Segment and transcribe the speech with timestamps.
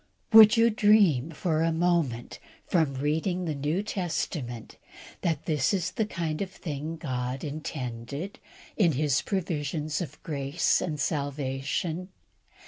[0.33, 4.77] Would you dream for a moment from reading the New Testament
[5.21, 8.39] that this was the kind of thing God intended
[8.75, 12.09] in His provisions of grace and salvation?